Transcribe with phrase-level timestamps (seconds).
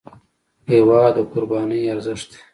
[0.71, 2.39] هېواد د قربانۍ ارزښت دی.